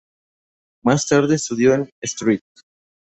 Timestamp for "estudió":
1.35-1.75